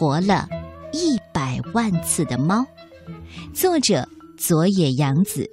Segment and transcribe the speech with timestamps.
[0.00, 0.48] 活了
[0.92, 2.64] 一百万次的猫，
[3.52, 4.08] 作者
[4.38, 5.46] 佐野洋子，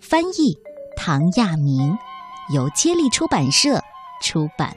[0.00, 0.56] 翻译
[0.96, 1.98] 唐亚明，
[2.54, 3.82] 由接力出版社
[4.22, 4.72] 出版。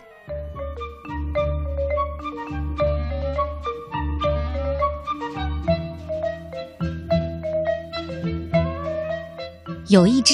[9.87, 10.33] 有一只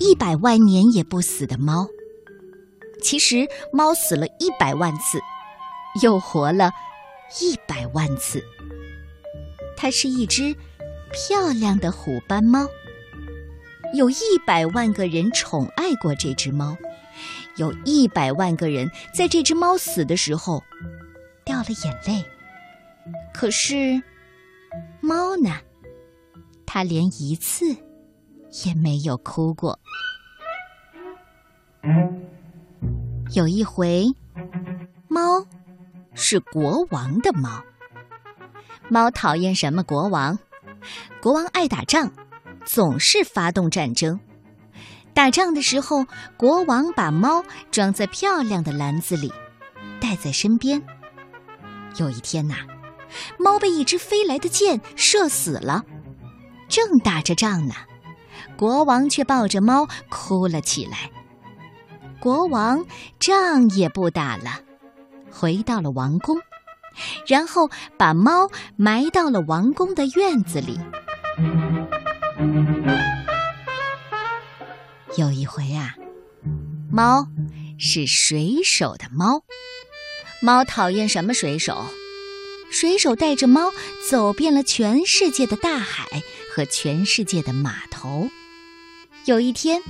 [0.00, 1.86] 一百万年也不死的猫，
[3.00, 5.20] 其实猫死了一百万次，
[6.02, 6.72] 又活了。
[7.40, 8.42] 一百万次。
[9.76, 10.54] 它是一只
[11.12, 12.66] 漂亮的虎斑猫，
[13.94, 14.16] 有一
[14.46, 16.76] 百万个人宠爱过这只猫，
[17.56, 20.62] 有一百万个人在这只猫死的时候
[21.44, 22.24] 掉了眼泪。
[23.34, 24.02] 可是，
[25.00, 25.50] 猫呢？
[26.64, 27.64] 它连一次
[28.64, 29.78] 也没有哭过。
[33.34, 34.06] 有一回，
[35.08, 35.46] 猫。
[36.16, 37.62] 是国王的猫。
[38.88, 39.84] 猫讨厌什么？
[39.84, 40.36] 国王，
[41.20, 42.10] 国王爱打仗，
[42.64, 44.18] 总是发动战争。
[45.12, 46.04] 打仗的时候，
[46.36, 49.32] 国王把猫装在漂亮的篮子里，
[50.00, 50.82] 带在身边。
[51.96, 52.54] 有一天呐，
[53.38, 55.84] 猫被一只飞来的箭射死了。
[56.68, 57.74] 正打着仗呢，
[58.56, 61.10] 国王却抱着猫哭了起来。
[62.20, 62.84] 国王
[63.18, 64.65] 仗也不打了。
[65.30, 66.38] 回到了王宫，
[67.26, 70.78] 然后把猫埋到了王宫的院子里。
[75.16, 75.94] 有一回啊，
[76.90, 77.26] 猫
[77.78, 79.42] 是水手的猫，
[80.40, 81.84] 猫讨厌什么水手？
[82.70, 83.72] 水手带着猫
[84.10, 88.28] 走遍了全世界的大海和全世界的码头。
[89.24, 89.80] 有一天，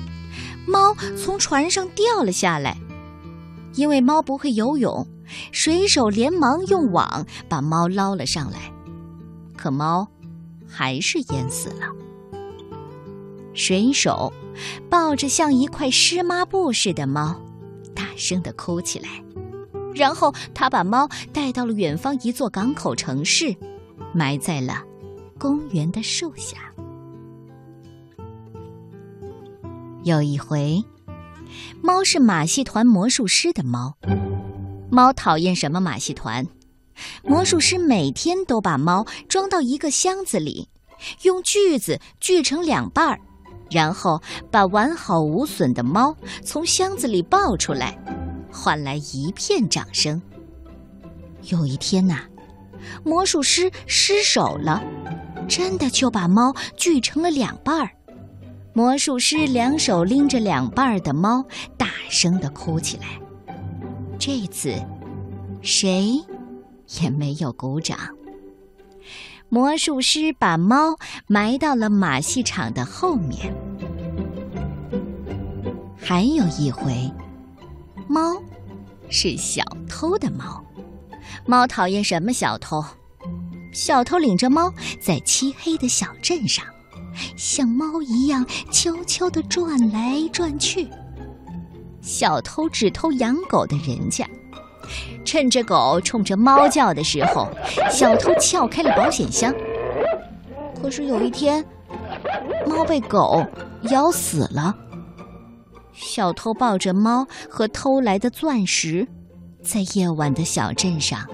[0.67, 2.77] 猫从船上掉了下来，
[3.77, 5.07] 因为猫不会游泳。
[5.51, 8.73] 水手连忙用网把猫捞了上来，
[9.57, 10.07] 可猫
[10.69, 11.87] 还是淹死了。
[13.53, 14.33] 水手
[14.89, 17.35] 抱着像一块湿抹布似的猫，
[17.93, 19.09] 大声的哭起来。
[19.95, 23.57] 然后他把猫带到了远方一座港口城市，
[24.13, 24.85] 埋在了
[25.39, 26.59] 公园的树下。
[30.05, 30.81] 有一回，
[31.83, 33.95] 猫是马戏团魔术师的猫。
[34.91, 36.47] 猫讨厌什么马戏团？
[37.23, 40.69] 魔术师每天都把猫装到一个箱子里，
[41.23, 43.21] 用锯子锯成两半儿，
[43.71, 47.99] 然后把完好无损的猫从箱子里抱出来，
[48.51, 50.23] 换来一片掌声。
[51.43, 52.21] 有一天呐，
[53.05, 54.83] 魔术师失手了，
[55.47, 57.91] 真的就把猫锯成了两半儿。
[58.77, 61.43] 魔术师两手拎着两半的猫，
[61.79, 63.19] 大声的哭起来。
[64.19, 64.75] 这次，
[65.63, 66.23] 谁
[67.01, 67.99] 也没有鼓掌。
[69.49, 70.95] 魔术师把猫
[71.27, 73.57] 埋到了马戏场的后面。
[75.97, 77.11] 还有一回，
[78.07, 78.37] 猫
[79.09, 80.63] 是小偷的猫。
[81.47, 82.85] 猫讨厌什么小偷？
[83.73, 84.71] 小偷领着猫
[85.01, 86.63] 在漆黑的小镇上，
[87.37, 90.89] 像猫一样悄悄地转来转去。
[92.01, 94.29] 小偷只偷养狗的人家，
[95.25, 97.49] 趁着狗冲着猫叫的时候，
[97.91, 99.53] 小偷撬开了保险箱。
[100.81, 101.65] 可是有一天，
[102.67, 103.45] 猫被狗
[103.91, 104.75] 咬死了。
[105.93, 109.09] 小偷抱着猫和偷来的钻石，
[109.65, 111.27] 在夜晚的小镇上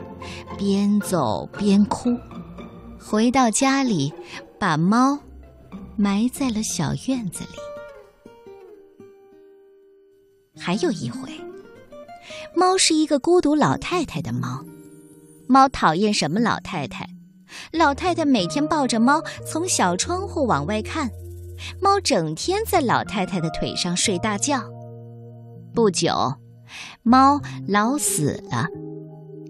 [0.57, 2.17] 边走边哭。
[2.99, 4.15] 回到家里，
[4.59, 5.19] 把猫
[5.97, 7.59] 埋在了小院子里。
[10.59, 11.31] 还有一回，
[12.55, 14.65] 猫是一个孤独老太太的猫。
[15.47, 17.09] 猫讨厌什么老太太？
[17.73, 21.11] 老太太每天抱着猫从小窗户往外看，
[21.81, 24.63] 猫整天在老太太的腿上睡大觉。
[25.75, 26.35] 不久，
[27.03, 28.67] 猫老死了，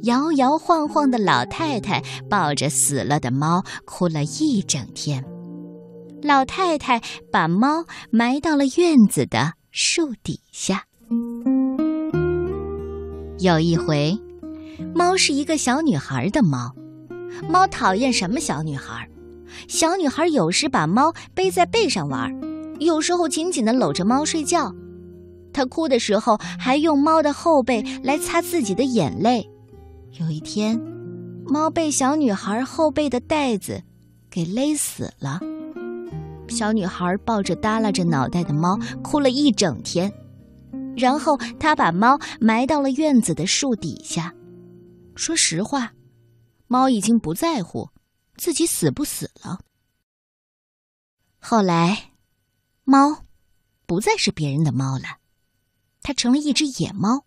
[0.03, 5.25] 摇摇晃晃的老太太抱着死了的猫哭了一整天。
[6.23, 7.01] 老太太
[7.33, 10.85] 把猫埋到了院子的树底下。
[13.41, 14.17] 有一回，
[14.95, 16.73] 猫是一个小女孩的猫。
[17.49, 19.09] 猫讨厌什么小女孩？
[19.67, 22.31] 小女孩有时把猫背在背上玩，
[22.79, 24.73] 有时候紧紧的搂着猫睡觉。
[25.53, 29.51] 她哭的时候还用猫的后背来擦自己的眼泪。
[30.21, 30.81] 有一天，
[31.47, 33.83] 猫被小女孩后背的带子
[34.31, 35.41] 给勒死了。
[36.53, 40.13] 小女孩抱着耷拉着脑袋的猫哭了一整天。
[40.97, 44.33] 然后她把猫埋到了院子的树底下。
[45.17, 45.93] 说实话，
[46.67, 47.89] 猫已经不在乎
[48.37, 49.61] 自己死不死了。
[51.39, 52.13] 后来，
[52.85, 53.25] 猫
[53.87, 55.19] 不再是别人的猫了，
[56.03, 57.25] 它成了一只野猫。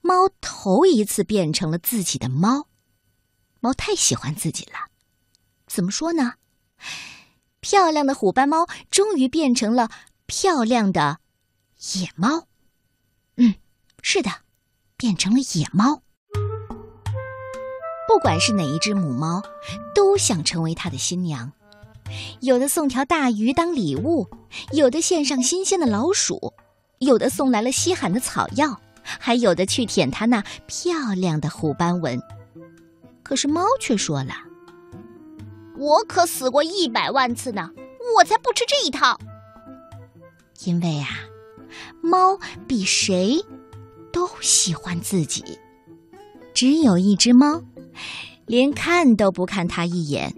[0.00, 2.66] 猫头一次变成了自己的猫，
[3.60, 4.90] 猫太喜欢自己了。
[5.66, 6.34] 怎么说呢？
[7.62, 9.88] 漂亮的虎斑猫终于变成了
[10.26, 11.20] 漂亮的
[11.94, 12.48] 野猫。
[13.36, 13.54] 嗯，
[14.02, 14.30] 是的，
[14.96, 16.02] 变成了野猫。
[18.08, 19.42] 不管是哪一只母猫，
[19.94, 21.52] 都想成为它的新娘。
[22.40, 24.28] 有的送条大鱼当礼物，
[24.72, 26.52] 有的献上新鲜的老鼠，
[26.98, 32.20] 有的送来了稀罕的草药，还有的去舔它那漂亮的虎斑纹。
[33.22, 34.34] 可是猫却说了
[35.82, 37.70] ：“我可死过一百万次呢，
[38.16, 39.18] 我才不吃这一套。”
[40.64, 41.08] 因为啊，
[42.00, 42.38] 猫
[42.68, 43.44] 比谁
[44.12, 45.58] 都喜欢自己。
[46.54, 47.60] 只有一只猫，
[48.46, 50.32] 连看都不看它一眼。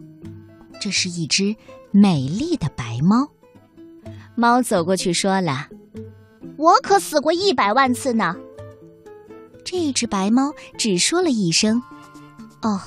[0.80, 1.54] 这是一只
[1.90, 3.28] 美丽的白猫。
[4.34, 5.68] 猫走过去说了
[6.56, 8.34] ：“我可死过一百万次呢。”
[9.62, 11.82] 这只白猫只说了一声
[12.62, 12.80] ：“哦。”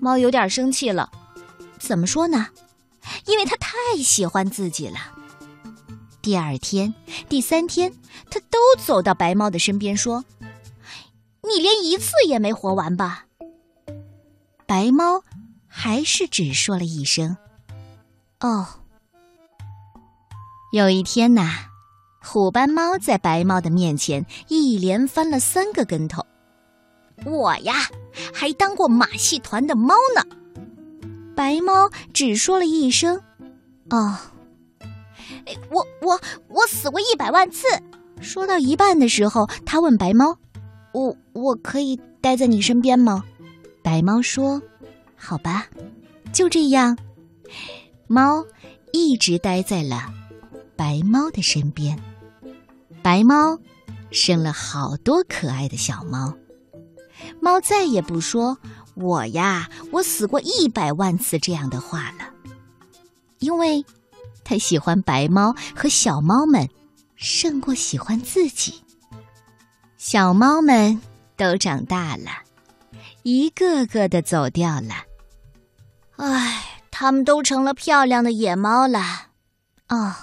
[0.00, 1.10] 猫有点生气了。
[1.78, 2.48] 怎么说呢？
[3.26, 3.72] 因为它太
[4.02, 4.98] 喜欢自己了。
[6.20, 6.94] 第二天、
[7.28, 7.92] 第三天，
[8.30, 10.24] 它都走到白猫的身边说
[11.42, 13.26] ：“你连一次也没活完吧？”
[14.66, 15.22] 白猫。
[15.70, 17.36] 还是只说了一声
[18.40, 18.66] “哦”。
[20.72, 21.66] 有一天呐，
[22.20, 26.26] 虎斑猫在白猫的面前一连翻了三个跟头。
[27.24, 27.74] 我呀，
[28.38, 30.22] 还当过马戏团的猫呢。
[31.34, 33.20] 白猫只说了一声
[33.90, 34.16] “哦”。
[35.72, 37.66] 我我我死过一百万次。
[38.20, 40.38] 说到一半的时候，他问白猫
[40.94, 43.24] ：“我我可以待在你身边吗？”
[43.82, 44.62] 白猫说。
[45.16, 45.66] 好吧，
[46.32, 46.96] 就这样，
[48.06, 48.46] 猫
[48.92, 50.12] 一直待在了
[50.76, 51.98] 白猫的身边。
[53.02, 53.58] 白猫
[54.12, 56.32] 生了好多可爱的小猫。
[57.40, 58.58] 猫再也不说
[58.94, 62.32] “我呀，我死过一百万次”这样的话了，
[63.38, 63.84] 因为
[64.44, 66.68] 它喜欢白猫和小猫们
[67.16, 68.82] 胜过喜欢自己。
[69.96, 71.00] 小猫们
[71.36, 72.30] 都长大了，
[73.22, 74.94] 一个个的走掉了。
[76.16, 79.28] 唉，它们都成了漂亮的野猫了。
[79.88, 80.14] 哦，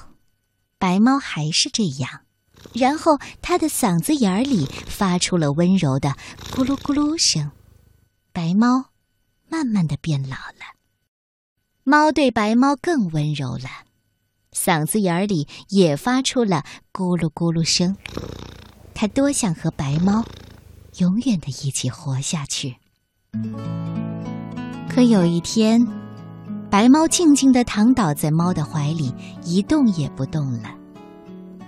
[0.77, 2.24] 白猫还是这样。
[2.73, 6.15] 然后它的嗓子眼里发出了温柔的
[6.51, 7.51] 咕噜咕噜声。
[8.33, 8.85] 白猫
[9.49, 10.75] 慢慢的变老了。
[11.83, 13.69] 猫对白猫更温柔了，
[14.53, 17.95] 嗓子眼里也发出了咕噜咕噜声。
[18.93, 20.25] 它多想和白猫
[20.97, 22.75] 永远的一起活下去。
[24.89, 25.85] 可有一天，
[26.69, 29.13] 白猫静静的躺倒在猫的怀里，
[29.43, 30.75] 一动也不动了。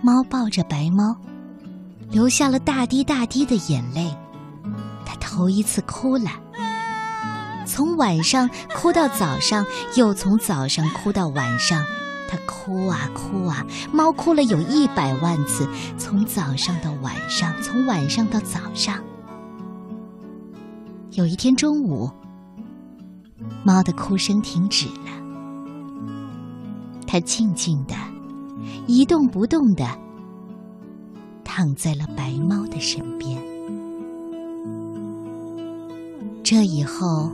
[0.02, 1.16] 猫抱着白猫，
[2.10, 4.16] 流下了大滴大滴的眼泪。
[5.06, 6.30] 它头一次哭了，
[7.66, 9.66] 从晚上哭到早上，
[9.96, 11.84] 又从早上哭到晚上。
[12.30, 15.68] 它哭啊哭啊，猫哭了有一百万次，
[15.98, 19.02] 从早上到晚上，从晚上到早上。
[21.12, 22.10] 有一天中午。
[23.64, 25.12] 猫的哭声停止了，
[27.06, 27.96] 它静静的，
[28.88, 29.86] 一动不动的
[31.44, 33.38] 躺在了白猫的身边。
[36.44, 37.30] 这以后，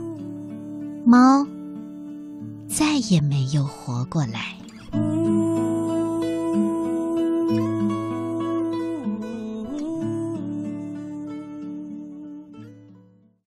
[1.04, 1.46] 猫
[2.66, 4.56] 再也没有活过来。